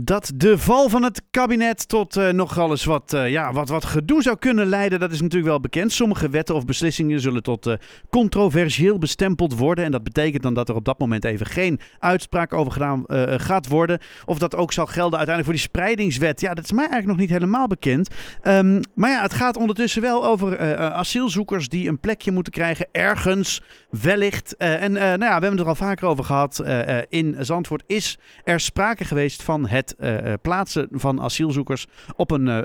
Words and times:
Dat 0.00 0.32
de 0.34 0.58
val 0.58 0.88
van 0.88 1.02
het 1.02 1.22
kabinet 1.30 1.88
tot 1.88 2.16
uh, 2.16 2.28
nogal 2.28 2.70
eens 2.70 2.84
wat, 2.84 3.12
uh, 3.14 3.30
ja, 3.30 3.52
wat, 3.52 3.68
wat 3.68 3.84
gedoe 3.84 4.22
zou 4.22 4.36
kunnen 4.36 4.66
leiden, 4.66 5.00
dat 5.00 5.12
is 5.12 5.20
natuurlijk 5.20 5.50
wel 5.50 5.60
bekend. 5.60 5.92
Sommige 5.92 6.28
wetten 6.28 6.54
of 6.54 6.64
beslissingen 6.64 7.20
zullen 7.20 7.42
tot 7.42 7.66
uh, 7.66 7.74
controversieel 8.10 8.98
bestempeld 8.98 9.58
worden. 9.58 9.84
En 9.84 9.90
dat 9.90 10.02
betekent 10.02 10.42
dan 10.42 10.54
dat 10.54 10.68
er 10.68 10.74
op 10.74 10.84
dat 10.84 10.98
moment 10.98 11.24
even 11.24 11.46
geen 11.46 11.80
uitspraak 11.98 12.52
over 12.52 12.72
gedaan 12.72 13.04
gaat 13.40 13.68
worden. 13.68 13.98
Of 14.24 14.38
dat 14.38 14.56
ook 14.56 14.72
zal 14.72 14.86
gelden 14.86 15.18
uiteindelijk 15.18 15.44
voor 15.44 15.54
die 15.54 15.80
spreidingswet. 15.80 16.40
Ja, 16.40 16.54
dat 16.54 16.64
is 16.64 16.72
mij 16.72 16.88
eigenlijk 16.88 17.18
nog 17.18 17.28
niet 17.28 17.38
helemaal 17.38 17.66
bekend. 17.66 18.08
Um, 18.42 18.80
maar 18.94 19.10
ja, 19.10 19.22
het 19.22 19.34
gaat 19.34 19.56
ondertussen 19.56 20.02
wel 20.02 20.26
over 20.26 20.76
asielzoekers 20.78 21.68
die 21.68 21.88
een 21.88 22.00
plekje 22.00 22.32
moeten 22.32 22.52
krijgen 22.52 22.86
ergens, 22.92 23.62
wellicht. 23.90 24.56
en 24.56 24.92
nou 24.92 25.08
ja, 25.08 25.18
we 25.18 25.24
hebben 25.26 25.50
het 25.50 25.60
er 25.60 25.66
al 25.66 25.74
vaker 25.74 26.06
over 26.06 26.24
gehad. 26.24 26.62
in 27.08 27.36
Zandvoort 27.38 27.82
is 27.86 28.18
er 28.44 28.60
sprake 28.60 29.04
geweest 29.04 29.42
van 29.42 29.66
het 29.66 29.85
uh, 29.98 30.32
plaatsen 30.42 30.88
van 30.90 31.20
asielzoekers 31.20 31.86
op 32.16 32.30
een, 32.30 32.46
uh, 32.46 32.56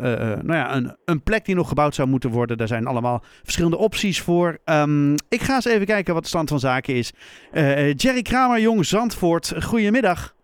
nou 0.42 0.54
ja, 0.54 0.76
een, 0.76 0.96
een 1.06 1.24
plek 1.24 1.46
die 1.46 1.56
nog 1.56 1.68
gebouwd 1.68 1.96
zou 1.96 2.08
moeten 2.08 2.30
worden. 2.30 2.58
Daar 2.58 2.68
zijn 2.68 2.88
allemaal 2.88 3.24
verschillende 3.44 3.78
opties 3.78 4.22
voor. 4.22 4.58
Um, 4.66 5.16
ik 5.30 5.42
ga 5.42 5.56
eens 5.56 5.66
even 5.66 5.86
kijken 5.86 6.14
wat 6.14 6.24
de 6.24 6.30
stand 6.30 6.50
van 6.50 6.60
zaken 6.60 6.96
is. 6.96 7.14
Jerry 7.96 8.22
Kramer, 8.22 8.60
Jong 8.60 8.86
Zandvoort, 8.86 9.54
goedemiddag. 9.64 10.36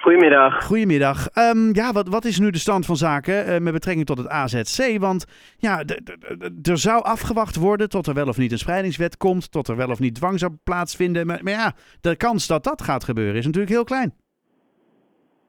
Goedemiddag. 0.00 0.64
Goedemiddag. 0.64 1.28
Um, 1.34 1.74
ja, 1.74 1.92
wat, 1.92 2.08
wat 2.08 2.24
is 2.24 2.38
nu 2.38 2.50
de 2.50 2.58
stand 2.58 2.86
van 2.86 2.96
zaken 2.96 3.48
uh, 3.48 3.58
met 3.58 3.72
betrekking 3.72 4.06
tot 4.06 4.18
het 4.18 4.28
AZC? 4.28 4.98
Want 4.98 5.24
ja, 5.56 5.82
er 6.62 6.78
zou 6.78 7.02
afgewacht 7.02 7.56
worden 7.56 7.88
tot 7.88 8.06
er 8.06 8.14
wel 8.14 8.28
of 8.28 8.38
niet 8.38 8.52
een 8.52 8.58
spreidingswet 8.58 9.16
komt, 9.16 9.50
tot 9.50 9.68
er 9.68 9.76
wel 9.76 9.90
of 9.90 9.98
niet 9.98 10.14
dwang 10.14 10.38
zou 10.38 10.52
plaatsvinden. 10.64 11.26
Maar, 11.26 11.38
maar 11.42 11.52
ja, 11.52 11.74
de 12.00 12.16
kans 12.16 12.46
dat 12.46 12.64
dat 12.64 12.82
gaat 12.82 13.04
gebeuren 13.04 13.36
is 13.36 13.44
natuurlijk 13.44 13.72
heel 13.72 13.84
klein. 13.84 14.14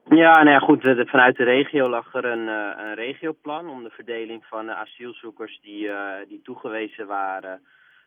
Ja, 0.08 0.42
nou 0.42 0.50
ja, 0.50 0.58
goed. 0.58 0.82
Vanuit 1.08 1.36
de 1.36 1.44
regio 1.44 1.88
lag 1.88 2.14
er 2.14 2.24
een, 2.24 2.46
uh, 2.46 2.72
een 2.76 2.94
regioplan 2.94 3.68
om 3.68 3.82
de 3.82 3.90
verdeling 3.90 4.44
van 4.46 4.66
de 4.66 4.74
asielzoekers 4.74 5.60
die, 5.60 5.84
uh, 5.84 6.14
die 6.28 6.40
toegewezen 6.42 7.06
waren 7.06 7.62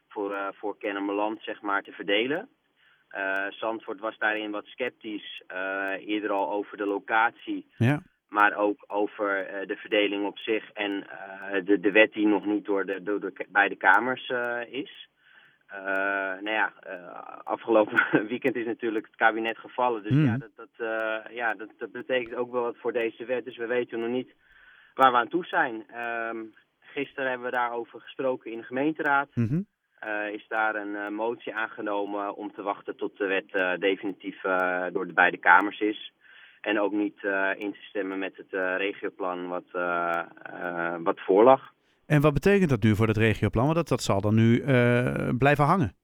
voor, 0.07 0.31
uh, 0.31 0.47
voor 0.53 0.77
Kennemerland, 0.77 1.41
zeg 1.41 1.61
maar, 1.61 1.83
te 1.83 1.91
verdelen. 1.91 2.49
Zandvoort 3.49 3.99
was 3.99 4.17
daarin 4.17 4.51
wat 4.51 4.65
sceptisch, 4.65 5.43
eerder 5.99 6.31
al 6.31 6.51
over 6.51 6.77
de 6.77 6.85
locatie, 6.85 7.67
ja. 7.77 8.01
maar 8.29 8.55
ook 8.55 8.83
over 8.87 9.47
de 9.67 9.75
verdeling 9.75 10.25
op 10.25 10.37
zich 10.37 10.71
en 10.71 11.07
de, 11.63 11.79
de 11.79 11.91
wet 11.91 12.13
die 12.13 12.27
nog 12.27 12.45
niet 12.45 12.65
door 12.65 12.85
de, 12.85 13.03
door 13.03 13.19
de 13.19 13.45
beide 13.49 13.75
kamers 13.75 14.31
is. 14.69 15.09
Uh, 15.75 16.41
nou 16.41 16.49
ja, 16.49 16.73
uh, 16.87 17.39
afgelopen 17.43 18.03
weekend 18.27 18.55
is 18.55 18.65
natuurlijk 18.65 19.05
het 19.05 19.15
kabinet 19.15 19.57
gevallen. 19.57 20.03
Dus 20.03 20.11
mm. 20.11 20.25
ja, 20.25 20.37
dat, 20.37 20.49
dat, 20.55 20.69
uh, 20.77 21.35
ja 21.35 21.53
dat, 21.53 21.69
dat, 21.77 21.91
betekent 21.91 22.35
ook 22.35 22.51
wel 22.51 22.61
wat 22.61 22.77
voor 22.77 22.93
deze 22.93 23.25
wet. 23.25 23.45
Dus 23.45 23.57
we 23.57 23.65
weten 23.65 23.99
nog 23.99 24.09
niet 24.09 24.33
waar 24.93 25.11
we 25.11 25.17
aan 25.17 25.27
toe 25.27 25.45
zijn. 25.45 25.85
Um, 26.29 26.53
gisteren 26.79 27.29
hebben 27.29 27.47
we 27.47 27.55
daarover 27.55 28.01
gesproken 28.01 28.51
in 28.51 28.57
de 28.57 28.63
gemeenteraad. 28.63 29.29
Mm 29.33 29.47
-hmm. 29.47 29.65
is 30.31 30.45
daar 30.47 30.75
een 30.75 31.13
motie 31.13 31.55
aangenomen 31.55 32.35
om 32.35 32.53
te 32.53 32.61
wachten 32.61 32.95
tot 32.95 33.17
de 33.17 33.25
wet 33.25 33.79
definitief 33.81 34.41
door 34.91 35.07
de 35.07 35.13
beide 35.13 35.37
kamers 35.37 35.79
is. 35.79 36.13
En 36.61 36.79
ook 36.79 36.91
niet 36.91 37.23
in 37.57 37.71
te 37.71 37.81
stemmen 37.81 38.19
met 38.19 38.37
het 38.37 38.51
regioplan 38.77 39.47
wat, 39.47 39.71
wat 41.03 41.19
voorlag. 41.19 41.73
En 42.05 42.21
wat 42.21 42.33
betekent 42.33 42.69
dat 42.69 42.83
nu 42.83 42.95
voor 42.95 43.07
het 43.07 43.17
regioplan? 43.17 43.63
Want 43.63 43.75
dat, 43.75 43.87
dat 43.87 44.01
zal 44.01 44.21
dan 44.21 44.35
nu 44.35 44.61
uh, 44.61 45.29
blijven 45.37 45.65
hangen. 45.65 45.95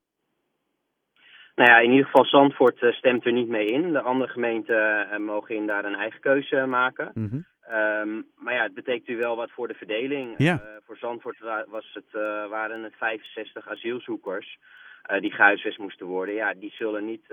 Nou 1.54 1.70
ja, 1.70 1.78
in 1.78 1.90
ieder 1.90 2.04
geval 2.04 2.24
Zandvoort 2.24 2.82
uh, 2.82 2.92
stemt 2.92 3.26
er 3.26 3.32
niet 3.32 3.48
mee 3.48 3.66
in. 3.66 3.92
De 3.92 4.00
andere 4.00 4.30
gemeenten 4.30 5.08
uh, 5.12 5.18
mogen 5.18 5.54
in 5.54 5.66
daar 5.66 5.84
een 5.84 5.94
eigen 5.94 6.20
keuze 6.20 6.66
maken. 6.66 7.10
Mm 7.14 7.28
-hmm. 7.28 7.46
um, 7.76 8.26
maar 8.36 8.54
ja, 8.54 8.62
het 8.62 8.74
betekent 8.74 9.08
nu 9.08 9.16
wel 9.16 9.36
wat 9.36 9.50
voor 9.50 9.68
de 9.68 9.74
verdeling. 9.74 10.34
Ja. 10.36 10.62
voor 10.86 10.96
Zandvoort 10.96 11.38
was 11.68 11.90
het, 11.92 12.22
waren 12.50 12.82
het 12.82 12.94
65 12.96 13.68
asielzoekers 13.68 14.58
die 15.20 15.30
gehuisvest 15.30 15.78
moesten 15.78 16.06
worden. 16.06 16.34
Ja, 16.34 16.54
die 16.54 16.70
zullen 16.70 17.04
niet 17.04 17.24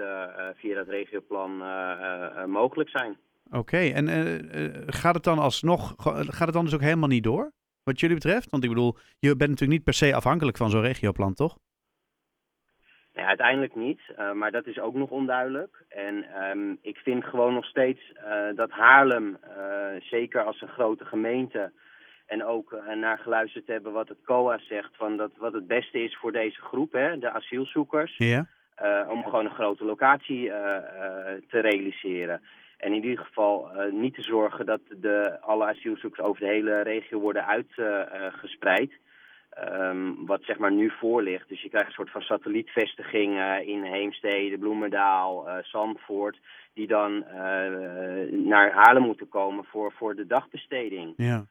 via 0.56 0.76
dat 0.76 0.88
regioplan 0.88 1.64
mogelijk 2.48 2.90
zijn. 2.90 3.18
Oké, 3.48 3.58
okay. 3.58 3.92
en 3.92 4.08
gaat 4.88 5.16
het 5.16 5.24
dan 5.24 5.40
alsnog, 5.40 5.94
gaat 5.98 6.46
het 6.46 6.54
dan 6.54 6.66
dus 6.66 6.74
ook 6.74 6.82
helemaal 6.82 7.10
niet 7.10 7.24
door? 7.24 7.52
Wat 7.90 8.00
jullie 8.00 8.16
betreft? 8.16 8.50
Want 8.50 8.64
ik 8.64 8.70
bedoel, 8.70 8.96
je 9.20 9.36
bent 9.36 9.50
natuurlijk 9.50 9.78
niet 9.78 9.84
per 9.84 9.94
se 9.94 10.16
afhankelijk 10.16 10.58
van 10.58 10.70
zo'n 10.70 10.82
regioplan, 10.82 11.34
toch? 11.34 11.58
Ja, 13.14 13.26
uiteindelijk 13.26 13.76
niet, 13.76 14.02
uh, 14.20 14.32
maar 14.32 14.52
dat 14.52 14.66
is 14.68 14.80
ook 14.80 14.94
nog 14.94 15.10
onduidelijk. 15.10 15.86
En 15.90 16.44
um, 16.44 16.78
ik 16.82 16.98
vind 16.98 17.24
gewoon 17.24 17.54
nog 17.54 17.66
steeds 17.66 18.02
uh, 18.16 18.56
dat 18.56 18.72
Haarlem, 18.72 19.38
uh, 19.58 20.02
zeker 20.02 20.44
als 20.44 20.62
een 20.62 20.68
grote 20.78 21.06
gemeente, 21.06 21.72
en 22.26 22.46
ook 22.46 22.76
naar 22.96 23.18
geluisterd 23.18 23.68
hebben 23.68 23.92
wat 23.92 24.08
het 24.08 24.22
COA 24.24 24.60
zegt, 24.60 24.96
van 24.96 25.18
dat 25.18 25.32
wat 25.38 25.54
het 25.54 25.68
beste 25.68 26.04
is 26.04 26.18
voor 26.18 26.32
deze 26.32 26.62
groep, 26.62 26.92
hè, 26.92 27.20
de 27.20 27.32
asielzoekers, 27.32 28.18
ja. 28.18 28.48
om 29.08 29.24
gewoon 29.24 29.46
een 29.46 29.60
grote 29.62 29.86
locatie 29.86 30.48
te 31.48 31.60
realiseren. 31.60 32.42
En 32.80 32.94
in 32.94 33.04
ieder 33.04 33.26
geval 33.26 33.72
uh, 33.76 33.92
niet 33.92 34.14
te 34.14 34.22
zorgen 34.22 34.66
dat 34.66 34.82
de, 34.88 35.38
alle 35.42 35.66
asielzoekers 35.66 36.26
over 36.26 36.42
de 36.42 36.48
hele 36.48 36.82
regio 36.82 37.20
worden 37.20 37.46
uitgespreid. 37.46 38.92
Uh, 38.92 39.90
um, 39.90 40.26
wat 40.26 40.44
zeg 40.44 40.58
maar 40.58 40.72
nu 40.72 40.90
voor 40.90 41.22
ligt. 41.22 41.50
Dus 41.50 41.62
je 41.62 41.70
krijgt 41.70 41.88
een 41.88 41.94
soort 41.94 42.12
van 42.12 42.22
satellietvestiging 42.22 43.36
uh, 43.36 43.68
in 43.68 43.84
Heemstede, 43.84 44.58
Bloemendaal, 44.58 45.48
uh, 45.48 45.56
Zandvoort. 45.62 46.40
Die 46.74 46.88
dan 46.88 47.26
naar 48.30 48.72
Haarlem 48.72 49.04
moeten 49.04 49.30
komen 49.30 49.66
voor, 49.66 49.92
voor 49.92 50.16
de 50.16 50.28
dagbesteding. 50.28 51.14
Ja. 51.18 51.46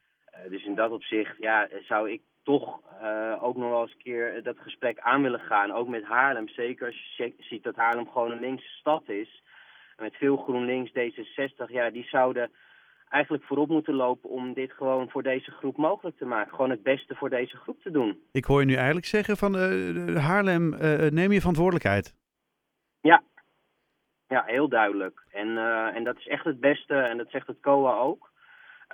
dus 0.49 0.65
in 0.65 0.75
dat 0.75 0.91
opzicht 0.91 1.37
ja, 1.39 1.69
zou 1.81 2.11
ik 2.11 2.23
toch 2.43 2.81
ook 3.41 3.57
nog 3.57 3.71
wel 3.71 3.83
eens 3.83 3.93
een 3.93 4.03
keer 4.03 4.43
dat 4.43 4.59
gesprek 4.59 4.99
aan 4.99 5.23
willen 5.23 5.41
gaan. 5.41 5.73
Ook 5.73 5.89
met 5.89 6.05
Haarlem. 6.05 6.49
Zeker 6.49 6.87
als 6.87 7.17
je 7.17 7.35
ziet 7.39 7.63
dat 7.63 7.77
Haarlem 7.77 8.09
gewoon 8.09 8.31
een 8.31 8.41
linkse 8.41 8.69
stad 8.69 9.09
is 9.09 9.43
met 9.99 10.15
veel 10.15 10.37
GroenLinks, 10.37 10.91
D66, 10.91 11.67
ja, 11.67 11.91
die 11.91 12.05
zouden 12.09 12.51
eigenlijk 13.09 13.45
voorop 13.45 13.69
moeten 13.69 13.95
lopen 13.95 14.31
om 14.31 14.53
dit 14.53 14.73
gewoon 14.73 15.11
voor 15.11 15.23
deze 15.23 15.51
groep 15.51 15.77
mogelijk 15.77 16.17
te 16.17 16.25
maken. 16.25 16.55
Gewoon 16.55 16.71
het 16.71 16.83
beste 16.83 17.15
voor 17.15 17.31
deze 17.31 17.57
groep 17.57 17.83
te 17.83 17.91
doen. 17.91 18.21
Ik 18.33 18.45
hoor 18.45 18.61
je 18.61 18.67
nu 18.67 18.75
eigenlijk 18.75 19.07
zeggen 19.07 19.37
van 19.37 19.57
uh, 19.57 20.17
Haarlem, 20.17 20.73
uh, 20.73 21.11
neem 21.11 21.33
je 21.33 21.39
verantwoordelijkheid. 21.39 22.15
Ja, 23.01 23.23
ja 24.29 24.43
heel 24.47 24.69
duidelijk. 24.69 25.23
En, 25.31 25.49
uh, 25.49 25.97
en 25.97 26.05
dat 26.05 26.17
is 26.17 26.27
echt 26.27 26.45
het 26.45 26.61
beste, 26.61 26.95
en 26.95 27.17
dat 27.17 27.31
zegt 27.31 27.47
het 27.47 27.61
COA 27.61 27.97
ook, 27.97 28.31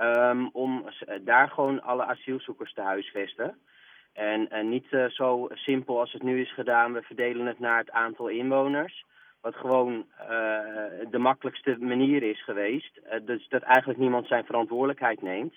um, 0.01 0.49
om 0.53 0.85
daar 1.21 1.49
gewoon 1.49 1.83
alle 1.83 2.05
asielzoekers 2.05 2.73
te 2.73 2.81
huisvesten. 2.81 3.59
En, 4.13 4.51
en 4.51 4.69
niet 4.69 4.87
zo 5.09 5.49
simpel 5.53 6.01
als 6.01 6.13
het 6.13 6.23
nu 6.23 6.41
is 6.41 6.55
gedaan, 6.55 6.93
we 6.93 7.03
verdelen 7.03 7.47
het 7.47 7.59
naar 7.59 7.79
het 7.79 7.91
aantal 7.91 8.29
inwoners. 8.29 9.05
Wat 9.45 9.57
gewoon 9.57 10.07
uh, 10.21 10.27
de 11.11 11.19
makkelijkste 11.19 11.77
manier 11.81 12.23
is 12.23 12.45
geweest. 12.45 13.01
Uh, 13.05 13.27
dus 13.27 13.49
dat 13.49 13.63
eigenlijk 13.63 13.99
niemand 13.99 14.27
zijn 14.27 14.45
verantwoordelijkheid 14.45 15.23
neemt. 15.23 15.55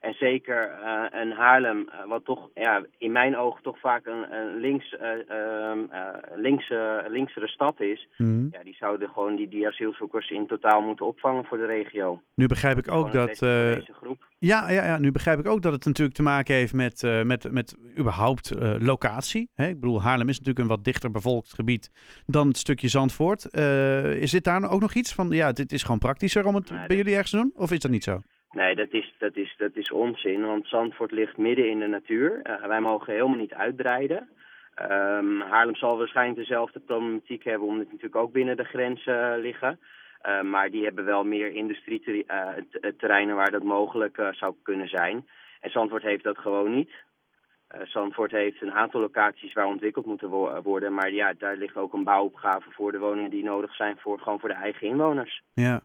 En 0.00 0.14
zeker 0.14 0.78
uh, 0.84 1.20
een 1.20 1.32
Haarlem, 1.32 1.88
wat 2.08 2.24
toch 2.24 2.48
ja, 2.54 2.84
in 2.98 3.12
mijn 3.12 3.36
ogen 3.36 3.62
toch 3.62 3.80
vaak 3.80 4.06
een, 4.06 4.34
een 4.34 4.56
links, 4.56 4.96
ehm, 4.96 5.78
linkse, 6.34 7.04
linksere 7.08 7.48
stad 7.48 7.80
is. 7.80 8.08
Mm. 8.16 8.48
Ja, 8.52 8.62
die 8.62 8.76
zouden 8.78 9.08
gewoon 9.08 9.36
die, 9.36 9.48
die 9.48 9.66
asielzoekers 9.66 10.30
in 10.30 10.46
totaal 10.46 10.80
moeten 10.80 11.06
opvangen 11.06 11.44
voor 11.44 11.58
de 11.58 11.66
regio. 11.66 12.22
Nu 12.34 12.46
begrijp 12.46 12.78
ik 12.78 12.90
ook 12.90 13.12
dat. 13.12 13.38
deze 13.38 13.92
groep. 13.92 14.28
Ja, 14.38 14.70
ja, 14.70 14.84
ja, 14.84 14.98
nu 14.98 15.12
begrijp 15.12 15.38
ik 15.38 15.46
ook 15.46 15.62
dat 15.62 15.72
het 15.72 15.84
natuurlijk 15.84 16.16
te 16.16 16.22
maken 16.22 16.54
heeft 16.54 16.72
met, 16.72 17.22
met, 17.24 17.52
met 17.52 17.76
überhaupt 17.98 18.54
locatie. 18.78 19.50
Hè? 19.54 19.68
Ik 19.68 19.80
bedoel, 19.80 20.02
Haarlem 20.02 20.28
is 20.28 20.38
natuurlijk 20.38 20.64
een 20.64 20.76
wat 20.76 20.84
dichter 20.84 21.10
bevolkt 21.10 21.54
gebied 21.54 21.90
dan 22.26 22.48
het 22.48 22.56
stukje 22.56 22.88
Zandvoort. 22.88 23.54
Is 24.20 24.30
dit 24.30 24.44
daar 24.44 24.70
ook 24.70 24.80
nog 24.80 24.94
iets 24.94 25.14
van, 25.14 25.28
ja, 25.30 25.52
dit 25.52 25.72
is 25.72 25.82
gewoon 25.82 25.98
praktischer 25.98 26.46
om 26.46 26.54
het 26.54 26.72
bij 26.86 26.96
jullie 26.96 27.12
ergens 27.12 27.30
te 27.30 27.36
doen? 27.36 27.52
Of 27.54 27.72
is 27.72 27.78
dat 27.78 27.90
niet 27.90 28.04
zo? 28.04 28.20
Nee, 28.50 28.74
dat 28.74 28.88
is, 28.90 29.14
dat 29.18 29.36
is, 29.36 29.54
dat 29.56 29.76
is 29.76 29.90
onzin, 29.90 30.46
want 30.46 30.66
Zandvoort 30.66 31.10
ligt 31.10 31.36
midden 31.36 31.70
in 31.70 31.78
de 31.78 31.86
natuur. 31.86 32.58
wij 32.66 32.80
mogen 32.80 33.12
helemaal 33.12 33.36
niet 33.36 33.54
uitbreiden. 33.54 34.28
Um, 34.82 35.40
Haarlem 35.40 35.74
zal 35.74 35.98
waarschijnlijk 35.98 36.38
dezelfde 36.38 36.80
problematiek 36.80 37.44
hebben, 37.44 37.68
omdat 37.68 37.82
het 37.82 37.92
natuurlijk 37.92 38.22
ook 38.22 38.32
binnen 38.32 38.56
de 38.56 38.64
grenzen 38.64 39.38
liggen. 39.38 39.80
Uh, 40.26 40.42
maar 40.42 40.70
die 40.70 40.84
hebben 40.84 41.04
wel 41.04 41.24
meer 41.24 41.50
industrieterreinen 41.50 43.36
waar 43.36 43.50
dat 43.50 43.62
mogelijk 43.62 44.28
zou 44.30 44.54
kunnen 44.62 44.88
zijn. 44.88 45.26
En 45.60 45.70
Zandvoort 45.70 46.02
heeft 46.02 46.24
dat 46.24 46.38
gewoon 46.38 46.74
niet. 46.74 46.90
Zandvoort 47.82 48.30
heeft 48.30 48.62
een 48.62 48.72
aantal 48.72 49.00
locaties 49.00 49.52
waar 49.52 49.66
ontwikkeld 49.66 50.06
moeten 50.06 50.28
wo 50.28 50.60
worden. 50.62 50.94
Maar 50.94 51.12
ja, 51.12 51.32
daar 51.38 51.56
ligt 51.56 51.76
ook 51.76 51.92
een 51.92 52.04
bouwopgave 52.04 52.70
voor 52.70 52.92
de 52.92 52.98
woningen 52.98 53.30
die 53.30 53.44
nodig 53.44 53.74
zijn 53.74 53.96
voor, 53.98 54.18
gewoon 54.18 54.40
voor 54.40 54.48
de 54.48 54.54
eigen 54.54 54.86
inwoners. 54.86 55.42
Ja. 55.54 55.82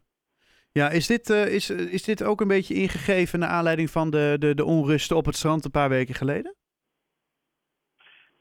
Ja, 0.79 0.89
is 0.89 1.07
dit, 1.07 1.29
is, 1.29 1.69
is 1.69 2.03
dit 2.03 2.23
ook 2.23 2.41
een 2.41 2.47
beetje 2.47 2.73
ingegeven 2.73 3.39
naar 3.39 3.49
aanleiding 3.49 3.89
van 3.89 4.09
de, 4.09 4.35
de, 4.39 4.55
de 4.55 4.65
onrusten 4.65 5.17
op 5.17 5.25
het 5.25 5.35
strand 5.35 5.65
een 5.65 5.71
paar 5.71 5.89
weken 5.89 6.15
geleden? 6.15 6.55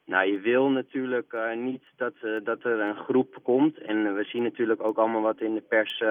Nou, 0.05 0.33
je 0.33 0.41
wil 0.41 0.71
natuurlijk 0.71 1.33
uh, 1.33 1.57
niet 1.57 1.83
dat, 1.97 2.15
uh, 2.23 2.45
dat 2.45 2.65
er 2.65 2.81
een 2.81 2.97
groep 2.97 3.39
komt. 3.43 3.79
En 3.79 4.15
we 4.15 4.25
zien 4.25 4.43
natuurlijk 4.43 4.87
ook 4.87 4.99
allemaal 4.99 5.21
wat 5.21 5.41
in 5.41 5.55
de 5.55 5.61
pers 5.61 6.03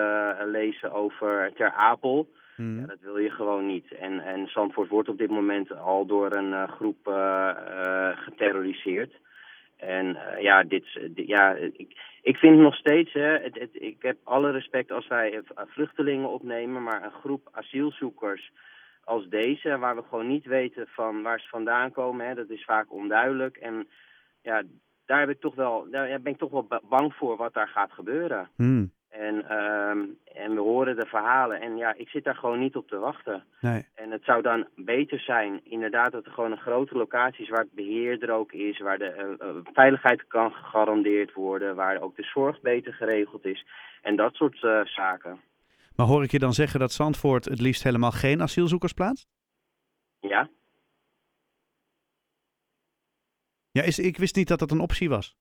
lezen 0.45 0.91
over 0.91 1.51
Ter 1.55 1.71
Apel. 1.71 2.29
Mm. 2.57 2.79
Ja, 2.79 2.85
dat 2.85 2.99
wil 3.01 3.17
je 3.17 3.29
gewoon 3.29 3.65
niet. 3.65 3.91
En, 3.93 4.19
en 4.19 4.47
Zandvoort 4.47 4.89
wordt 4.89 5.09
op 5.09 5.17
dit 5.17 5.29
moment 5.29 5.77
al 5.77 6.05
door 6.05 6.35
een 6.35 6.67
groep 6.69 6.97
geterroriseerd. 8.15 9.13
En 9.87 10.17
ja, 10.39 10.63
dit, 10.63 10.85
ja 11.15 11.53
ik, 11.53 11.97
ik 12.21 12.37
vind 12.37 12.57
nog 12.57 12.75
steeds, 12.75 13.13
hè, 13.13 13.37
het, 13.37 13.69
ik 13.71 14.01
heb 14.01 14.17
alle 14.23 14.51
respect 14.51 14.91
als 14.91 15.07
wij 15.07 15.41
vluchtelingen 15.55 16.29
opnemen, 16.29 16.83
maar 16.83 17.03
een 17.03 17.11
groep 17.11 17.49
asielzoekers 17.51 18.51
als 19.03 19.27
deze, 19.29 19.77
waar 19.77 19.95
we 19.95 20.03
gewoon 20.09 20.27
niet 20.27 20.45
weten 20.45 20.87
van 20.87 21.21
waar 21.21 21.39
ze 21.39 21.47
vandaan 21.47 21.91
komen. 21.91 22.27
Hè, 22.27 22.35
dat 22.35 22.49
is 22.49 22.65
vaak 22.65 22.91
onduidelijk. 22.91 23.57
En 23.57 23.87
ja, 24.41 24.63
daar, 25.05 25.19
heb 25.19 25.29
ik 25.29 25.39
toch 25.39 25.55
wel, 25.55 25.87
daar 25.91 26.21
ben 26.21 26.33
ik 26.33 26.39
toch 26.39 26.51
wel 26.51 26.67
bang 26.89 27.13
voor 27.13 27.37
wat 27.37 27.53
daar 27.53 27.67
gaat 27.67 27.91
gebeuren. 27.91 28.49
Hmm. 28.55 28.91
En, 29.19 29.35
um, 29.57 30.17
en 30.33 30.53
we 30.55 30.59
horen 30.59 30.95
de 30.95 31.05
verhalen 31.05 31.61
en 31.61 31.77
ja, 31.77 31.93
ik 31.97 32.09
zit 32.09 32.23
daar 32.23 32.35
gewoon 32.35 32.59
niet 32.59 32.75
op 32.75 32.87
te 32.87 32.97
wachten. 32.97 33.43
Nee. 33.61 33.85
En 33.95 34.11
het 34.11 34.23
zou 34.23 34.41
dan 34.41 34.67
beter 34.75 35.19
zijn, 35.19 35.61
inderdaad, 35.63 36.11
dat 36.11 36.25
er 36.25 36.31
gewoon 36.31 36.51
een 36.51 36.57
grote 36.57 36.95
locatie 36.95 37.43
is 37.43 37.49
waar 37.49 37.59
het 37.59 37.73
beheer 37.73 38.23
er 38.23 38.31
ook 38.31 38.51
is, 38.51 38.79
waar 38.79 38.97
de 38.97 39.37
uh, 39.41 39.73
veiligheid 39.73 40.27
kan 40.27 40.51
gegarandeerd 40.51 41.33
worden, 41.33 41.75
waar 41.75 42.01
ook 42.01 42.15
de 42.15 42.23
zorg 42.23 42.61
beter 42.61 42.93
geregeld 42.93 43.45
is 43.45 43.65
en 44.01 44.15
dat 44.15 44.33
soort 44.33 44.61
uh, 44.61 44.85
zaken. 44.85 45.39
Maar 45.95 46.07
hoor 46.07 46.23
ik 46.23 46.31
je 46.31 46.39
dan 46.39 46.53
zeggen 46.53 46.79
dat 46.79 46.91
Zandvoort 46.91 47.45
het 47.45 47.61
liefst 47.61 47.83
helemaal 47.83 48.11
geen 48.11 48.41
asielzoekers 48.41 48.93
plaatst? 48.93 49.27
Ja. 50.19 50.49
Ja, 53.73 53.81
is, 53.83 53.99
ik 53.99 54.17
wist 54.17 54.35
niet 54.35 54.47
dat 54.47 54.59
dat 54.59 54.71
een 54.71 54.79
optie 54.79 55.09
was. 55.09 55.35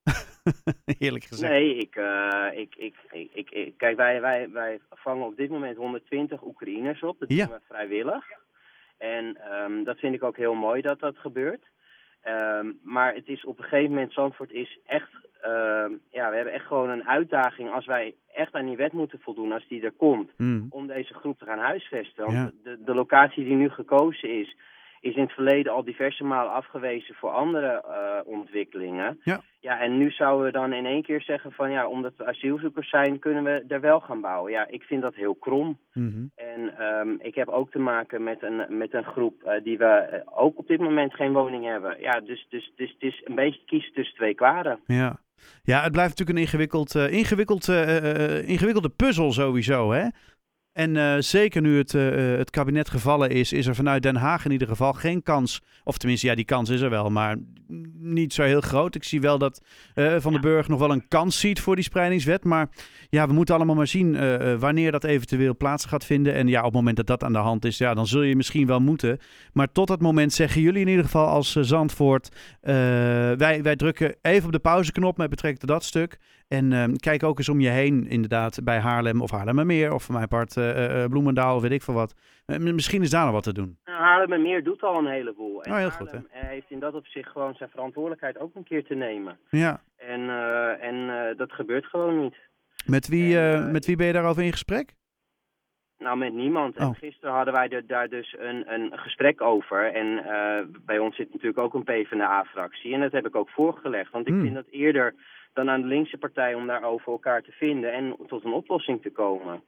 Eerlijk 0.99 1.25
gezegd. 1.25 1.53
Nee, 1.53 1.77
ik, 1.77 1.97
uh, 1.97 2.47
ik, 2.55 2.75
ik, 2.77 2.95
ik, 3.33 3.51
ik, 3.51 3.75
kijk, 3.77 3.97
wij, 3.97 4.21
wij, 4.21 4.51
wij 4.51 4.81
vangen 4.91 5.27
op 5.27 5.37
dit 5.37 5.51
moment 5.51 5.77
120 5.77 6.43
Oekraïners 6.43 7.03
op. 7.03 7.19
Dat 7.19 7.29
doen 7.29 7.39
we 7.39 7.61
vrijwillig. 7.69 8.25
En 8.99 9.39
um, 9.53 9.85
dat 9.85 9.99
vind 9.99 10.15
ik 10.15 10.23
ook 10.23 10.37
heel 10.37 10.55
mooi 10.55 10.83
dat 10.83 11.01
dat 11.01 11.19
gebeurt. 11.19 11.65
Um, 12.25 12.79
maar 12.83 13.15
het 13.15 13.29
is 13.29 13.45
op 13.45 13.59
een 13.59 13.65
gegeven 13.65 13.91
moment, 13.91 14.13
Zandvoort 14.13 14.53
is 14.53 14.79
echt, 14.87 15.11
uh, 15.45 15.85
ja, 16.11 16.31
we 16.31 16.37
hebben 16.37 16.53
echt 16.53 16.67
gewoon 16.67 16.91
een 16.91 17.09
uitdaging 17.09 17.71
als 17.73 17.87
wij 17.87 18.15
echt 18.35 18.53
aan 18.55 18.67
die 18.67 18.77
wet 18.77 18.93
moeten 18.93 19.21
voldoen, 19.21 19.53
als 19.53 19.69
die 19.69 19.83
er 19.83 19.93
komt, 19.93 20.31
mm. 20.37 20.67
om 20.71 20.87
deze 20.87 21.15
groep 21.15 21.39
te 21.39 21.45
gaan 21.45 21.59
huisvesten. 21.59 22.25
Want 22.25 22.37
ja. 22.37 22.51
de, 22.63 22.83
de 22.85 22.95
locatie 22.95 23.45
die 23.45 23.57
nu 23.57 23.69
gekozen 23.69 24.41
is, 24.41 24.57
is 25.03 25.15
in 25.15 25.23
het 25.23 25.33
verleden 25.33 25.73
al 25.73 25.85
diverse 25.85 26.25
malen 26.25 26.53
afgewezen 26.53 27.15
voor 27.15 27.31
andere 27.31 27.85
uh, 27.89 28.33
ontwikkelingen. 28.33 29.21
Ja. 29.25 29.41
ja, 29.61 29.81
en 29.81 29.99
nu 29.99 30.11
zouden 30.11 30.47
we 30.47 30.53
dan 30.53 30.73
in 30.73 30.87
één 30.87 31.03
keer 31.03 31.23
zeggen 31.23 31.53
van 31.53 31.71
ja, 31.71 31.87
omdat 31.87 32.13
we 32.17 32.27
asielzoekers 32.27 32.89
zijn, 32.89 33.19
kunnen 33.19 33.45
we 33.45 33.65
er 33.69 33.81
wel 33.81 34.01
gaan 34.01 34.21
bouwen. 34.21 34.53
Ja, 34.53 34.67
ik 34.69 34.83
vind 34.83 35.03
dat 35.03 35.15
heel 35.15 35.35
krom. 35.35 35.79
Mm 35.93 36.11
-hmm. 36.13 36.31
En 36.35 36.85
um, 36.87 37.19
ik 37.21 37.35
heb 37.35 37.49
ook 37.49 37.71
te 37.71 37.79
maken 37.79 38.23
met 38.23 38.43
een, 38.43 38.79
met 38.79 38.95
een 38.95 39.05
groep 39.05 39.43
uh, 39.45 39.53
die 39.63 39.79
we 39.79 40.09
uh, 40.13 40.39
ook 40.39 40.59
op 40.59 40.69
dit 40.69 40.81
moment 40.81 41.15
geen 41.15 41.33
woning 41.33 41.65
hebben. 41.65 42.01
Ja, 42.01 42.21
dus, 42.21 42.47
dus, 42.49 42.73
dus 42.77 42.91
het 42.91 43.03
is 43.03 43.21
een 43.25 43.35
beetje 43.35 43.65
kiezen 43.67 43.93
tussen 43.93 44.15
twee 44.15 44.35
kwaden. 44.35 44.81
Ja. 44.87 45.21
Ja, 45.63 45.83
het 45.83 45.93
blijft 45.93 46.19
natuurlijk 46.19 46.39
een 46.39 46.45
ingewikkeld, 46.45 46.95
uh, 46.95 47.13
ingewikkeld, 47.13 47.69
ingewikkelde 48.47 48.89
puzzel 48.89 49.33
sowieso, 49.33 49.93
hè? 49.93 50.07
En 50.73 50.95
uh, 50.95 51.15
zeker 51.19 51.63
nu 51.63 51.79
het, 51.79 51.95
uh, 51.95 52.37
het 52.37 52.51
kabinet 52.51 52.91
gevallen 52.91 53.31
is, 53.31 53.53
is 53.53 53.67
er 53.67 53.75
vanuit 53.75 54.03
Den 54.03 54.17
Haag 54.17 54.45
in 54.45 54.51
ieder 54.51 54.69
geval 54.69 54.93
geen 54.93 55.23
kans. 55.23 55.63
Of 55.85 55.99
tenminste, 55.99 56.27
ja, 56.27 56.35
die 56.35 56.45
kans 56.45 56.71
is 56.71 56.81
er 56.81 56.91
wel, 56.91 57.11
maar 57.11 57.37
niet 57.99 58.33
zo 58.33 58.43
heel 58.43 58.61
groot. 58.61 58.95
Ik 58.95 59.05
zie 59.05 59.21
wel 59.21 59.39
dat 59.39 59.63
uh, 59.95 60.15
Van 60.19 60.33
den 60.33 60.41
Burg 60.41 60.69
nog 60.69 60.79
wel 60.79 60.91
een 60.91 61.09
kans 61.09 61.41
ziet 61.41 61.61
voor 61.61 61.75
die 61.75 61.85
spreidingswet. 61.85 62.45
Maar 62.45 62.69
ja, 63.11 63.27
we 63.27 63.33
moeten 63.33 63.55
allemaal 63.55 63.75
maar 63.75 63.87
zien 63.87 64.17
wanneer 64.59 64.93
dat 64.93 65.05
eventueel 65.05 65.57
plaats 65.57 65.85
gaat 65.85 66.05
vinden. 66.05 66.35
En 66.35 66.49
ja, 66.49 66.59
op 66.59 66.65
het 66.65 66.75
moment 66.75 66.97
dat 66.97 67.07
dat 67.07 67.25
aan 67.25 67.33
de 67.33 67.39
hand 67.39 67.65
is, 67.65 67.79
ja, 67.79 67.95
dan 67.95 68.07
zul 68.07 68.23
je 68.23 68.37
misschien 68.37 68.67
wel 68.67 68.81
moeten. 68.81 69.19
Maar 69.53 69.73
tot 69.73 69.89
dat 69.89 70.01
moment 70.01 70.33
zeggen 70.33 70.61
jullie 70.63 70.81
in 70.81 70.89
ieder 70.89 71.05
geval 71.05 71.27
als 71.27 71.53
Zandvoort... 71.53 72.29
wij, 72.61 73.63
wij 73.63 73.77
drukken 73.77 74.15
even 74.23 74.47
op 74.47 74.53
de 74.53 74.59
pauzeknop 74.59 75.17
met 75.17 75.31
betrekking 75.31 75.61
tot 75.61 75.71
dat 75.71 75.85
stuk. 75.85 76.19
En 76.49 76.71
uh, 76.71 76.85
kijk 76.97 77.23
ook 77.23 77.39
eens 77.39 77.49
om 77.49 77.61
je 77.61 77.69
heen, 77.69 78.09
inderdaad, 78.09 78.65
bij 78.65 78.79
Haarlem 78.79 79.21
of 79.23 79.31
Haarlemmermeer 79.31 79.93
of 79.93 80.03
voor 80.03 80.15
mijn 80.15 80.29
part 80.29 80.57
uh, 80.63 81.03
uh, 81.03 81.09
Bloemendaal 81.09 81.57
of 81.57 81.63
weet 81.63 81.71
ik 81.71 81.83
veel 81.83 81.95
wat. 81.95 82.15
misschien 82.59 83.03
is 83.03 83.11
daar 83.11 83.25
nog 83.25 83.35
wat 83.35 83.43
te 83.43 83.53
doen. 83.53 83.79
Nou, 83.85 83.99
Haarlemmermeer 83.99 84.65
doet 84.65 84.83
al 84.83 84.99
een 84.99 85.07
heleboel. 85.07 85.63
En 85.63 85.71
oh, 85.73 85.79
heel 85.79 85.89
Haarlem 85.89 86.09
goed, 86.09 86.31
hè? 86.31 86.47
heeft 86.47 86.71
in 86.71 86.79
dat 86.81 86.95
opzicht 86.95 87.31
gewoon 87.31 87.55
zijn 87.55 87.71
verantwoordelijkheid 87.71 88.39
ook 88.39 88.55
een 88.55 88.65
keer 88.65 88.85
te 88.85 88.95
nemen. 88.95 89.39
Ja. 89.51 89.81
En, 89.97 90.31
en 90.81 91.35
dat 91.37 91.53
gebeurt 91.53 91.87
gewoon 91.87 92.21
niet. 92.23 92.37
Met 92.87 93.09
wie, 93.09 93.39
en, 93.39 93.73
met 93.73 93.87
wie 93.87 93.97
ben 93.97 94.07
je 94.07 94.13
daarover 94.13 94.43
in 94.43 94.53
gesprek? 94.53 94.95
Nou, 95.99 96.17
met 96.17 96.33
niemand. 96.33 96.77
En 96.77 96.87
Oh. 96.87 96.95
gisteren 96.99 97.35
hadden 97.35 97.55
wij 97.55 97.69
er, 97.69 97.87
daar 97.87 98.09
dus 98.09 98.35
een, 98.39 98.73
een 98.75 98.99
gesprek 98.99 99.41
over. 99.41 99.93
En 99.93 100.07
uh, 100.07 100.77
bij 100.85 100.99
ons 100.99 101.17
zit 101.17 101.33
natuurlijk 101.33 101.59
ook 101.59 101.75
een 101.75 101.85
PvdA-fractie. 101.85 102.95
En 102.95 103.01
dat 103.01 103.13
heb 103.13 103.27
ik 103.27 103.37
ook 103.37 103.49
voorgelegd. 103.51 104.11
Want 104.13 104.27
ik 104.27 104.33
Hmm. 104.33 104.43
vind 104.43 104.55
dat 104.55 104.67
eerder 104.71 105.15
dan 105.53 105.71
aan 105.71 105.81
de 105.81 105.87
linkse 105.87 106.19
partij 106.19 106.55
om 106.55 106.67
daarover 106.67 107.13
elkaar 107.13 107.43
te 107.43 107.53
vinden 107.53 107.93
en 107.93 108.17
tot 108.27 108.45
een 108.45 108.53
oplossing 108.53 109.03
te 109.03 109.11
komen. 109.11 109.63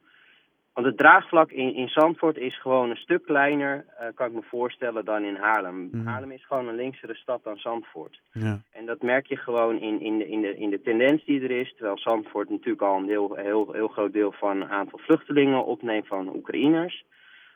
Want 0.75 0.87
het 0.87 0.97
draagvlak 0.97 1.51
in, 1.51 1.75
in 1.75 1.87
Zandvoort 1.87 2.37
is 2.37 2.61
gewoon 2.61 2.89
een 2.89 2.95
stuk 2.95 3.25
kleiner, 3.25 3.85
uh, 4.01 4.07
kan 4.15 4.27
ik 4.27 4.33
me 4.33 4.41
voorstellen, 4.41 5.05
dan 5.05 5.23
in 5.23 5.35
Haarlem. 5.35 5.89
Mhm. 5.91 6.05
Haarlem 6.05 6.31
is 6.31 6.45
gewoon 6.45 6.67
een 6.67 6.75
linksere 6.75 7.15
stad 7.15 7.43
dan 7.43 7.57
Zandvoort. 7.57 8.21
Ja. 8.31 8.61
En 8.71 8.85
dat 8.85 9.01
merk 9.01 9.27
je 9.27 9.35
gewoon 9.35 9.79
in, 9.79 10.01
in, 10.01 10.17
de, 10.17 10.27
in, 10.27 10.41
de, 10.41 10.57
in 10.57 10.69
de 10.69 10.81
tendens 10.81 11.25
die 11.25 11.41
er 11.41 11.51
is. 11.51 11.73
Terwijl 11.75 11.97
Zandvoort 11.97 12.49
natuurlijk 12.49 12.81
al 12.81 12.97
een 12.97 13.07
heel, 13.07 13.35
heel, 13.35 13.71
heel 13.71 13.87
groot 13.87 14.13
deel 14.13 14.31
van 14.31 14.61
een 14.61 14.69
aantal 14.69 14.99
vluchtelingen 14.99 15.65
opneemt 15.65 16.07
van 16.07 16.35
Oekraïners. 16.35 17.05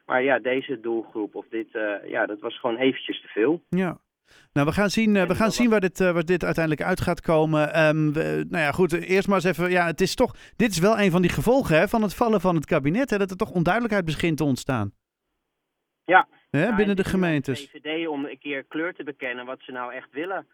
Maar 0.05 0.23
ja, 0.23 0.39
deze 0.39 0.79
doelgroep, 0.79 1.35
of 1.35 1.45
dit, 1.49 1.67
uh, 1.73 2.09
ja, 2.09 2.25
dat 2.25 2.39
was 2.39 2.59
gewoon 2.59 2.77
eventjes 2.77 3.21
te 3.21 3.27
veel. 3.27 3.61
Ja. 3.69 3.97
Nou, 4.53 4.67
we 4.67 4.73
gaan 4.73 4.89
zien, 4.89 5.15
uh, 5.15 5.23
we 5.23 5.35
gaan 5.35 5.51
zien 5.51 5.69
waar, 5.69 5.79
dit, 5.79 5.99
uh, 5.99 6.11
waar 6.11 6.25
dit 6.25 6.43
uiteindelijk 6.43 6.87
uit 6.87 7.01
gaat 7.01 7.21
komen. 7.21 7.85
Um, 7.85 8.13
we, 8.13 8.45
nou 8.49 8.63
ja, 8.63 8.71
goed, 8.71 8.93
eerst 8.93 9.27
maar 9.27 9.35
eens 9.35 9.45
even. 9.45 9.69
Ja, 9.71 9.85
het 9.85 10.01
is 10.01 10.15
toch. 10.15 10.35
Dit 10.55 10.71
is 10.71 10.79
wel 10.79 10.99
een 10.99 11.11
van 11.11 11.21
die 11.21 11.31
gevolgen 11.31 11.77
hè, 11.79 11.87
van 11.87 12.01
het 12.01 12.15
vallen 12.15 12.41
van 12.41 12.55
het 12.55 12.65
kabinet. 12.65 13.09
Hè, 13.09 13.17
dat 13.17 13.31
er 13.31 13.37
toch 13.37 13.51
onduidelijkheid 13.51 14.05
begint 14.05 14.37
te 14.37 14.43
ontstaan. 14.43 14.91
Ja. 16.05 16.27
Hè, 16.49 16.63
Ja, 16.63 16.75
binnen 16.75 16.97
en 16.97 17.03
de 17.03 17.09
gemeentes. 17.09 17.69
VVD 17.71 18.07
om 18.07 18.25
een 18.25 18.39
keer 18.39 18.63
kleur 18.63 18.93
te 18.93 19.03
bekennen 19.03 19.45
wat 19.45 19.59
ze 19.61 19.71
nou 19.71 19.93
echt 19.93 20.11
willen. 20.11 20.47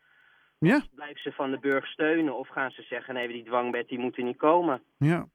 Ja, 0.60 0.84
Blijven 0.96 1.22
ze 1.22 1.32
van 1.32 1.52
de 1.52 1.60
burg 1.60 1.88
steunen 1.88 2.38
of 2.38 2.48
gaan 2.48 2.72
ze 2.72 2.82
zeggen 2.82 3.14
nee, 3.14 3.28
die 3.28 3.44
dwangbed 3.44 3.88
die 3.88 4.00
moet 4.00 4.18
er 4.18 4.24
niet 4.24 4.38
komen? 4.38 4.82
ja. 4.98 5.28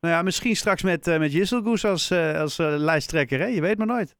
Nou 0.00 0.14
ja, 0.14 0.22
misschien 0.22 0.56
straks 0.56 0.82
met, 0.82 1.06
uh, 1.06 1.18
met 1.18 1.32
Jisselgoes 1.32 1.84
als, 1.84 2.12
als 2.12 2.56
lijsttrekker. 2.58 3.38
Hè? 3.38 3.46
Je 3.46 3.60
weet 3.60 3.78
maar 3.78 3.86
nooit. 3.86 4.16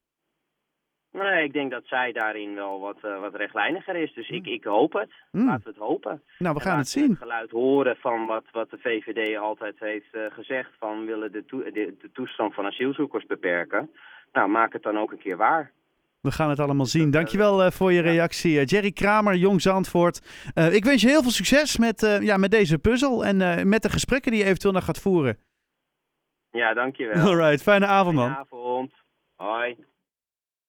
Nee, 1.18 1.44
ik 1.44 1.52
denk 1.52 1.70
dat 1.70 1.82
zij 1.86 2.12
daarin 2.12 2.54
wel 2.54 2.80
wat, 2.80 2.96
uh, 3.04 3.20
wat 3.20 3.34
rechtlijniger 3.34 3.96
is. 3.96 4.14
Dus 4.14 4.28
ik, 4.28 4.46
ik 4.46 4.64
hoop 4.64 4.92
het. 4.92 5.10
Mm. 5.30 5.46
Laten 5.46 5.64
we 5.64 5.68
het 5.68 5.78
hopen. 5.78 6.22
Nou, 6.38 6.54
we 6.54 6.60
gaan 6.60 6.78
het 6.78 6.88
zien. 6.88 7.10
Het 7.10 7.18
geluid 7.18 7.50
horen 7.50 7.96
van 7.96 8.26
wat, 8.26 8.44
wat 8.52 8.70
de 8.70 8.78
VVD 8.78 9.38
altijd 9.38 9.74
heeft 9.78 10.14
uh, 10.14 10.22
gezegd. 10.30 10.70
Van 10.78 11.00
we 11.00 11.06
willen 11.06 11.32
de, 11.32 11.44
de, 11.46 11.94
de 12.00 12.10
toestand 12.12 12.54
van 12.54 12.66
asielzoekers 12.66 13.26
beperken. 13.26 13.90
Nou, 14.32 14.48
maak 14.48 14.72
het 14.72 14.82
dan 14.82 14.98
ook 14.98 15.12
een 15.12 15.18
keer 15.18 15.36
waar. 15.36 15.72
We 16.20 16.32
gaan 16.32 16.50
het 16.50 16.60
allemaal 16.60 16.86
zien. 16.86 17.10
Dankjewel 17.10 17.64
uh, 17.64 17.70
voor 17.70 17.92
je 17.92 18.00
reactie. 18.00 18.64
Jerry 18.64 18.92
Kramer, 18.92 19.34
Jong 19.34 19.62
Zandvoort. 19.62 20.20
Uh, 20.54 20.74
ik 20.74 20.84
wens 20.84 21.02
je 21.02 21.08
heel 21.08 21.22
veel 21.22 21.30
succes 21.30 21.78
met, 21.78 22.18
ja, 22.20 22.36
met 22.36 22.50
deze 22.50 22.78
puzzel 22.78 23.24
en 23.24 23.68
met 23.68 23.82
de 23.82 23.90
gesprekken 23.90 24.30
die 24.30 24.40
je 24.40 24.46
eventueel 24.46 24.72
nog 24.72 24.84
gaat 24.84 25.00
voeren. 25.00 25.38
Ja, 26.50 26.74
dankjewel. 26.74 27.26
Alright, 27.26 27.62
fijne 27.62 27.86
avond 27.86 28.14
man. 28.14 28.24
Fijne 28.24 28.40
avond. 28.40 28.92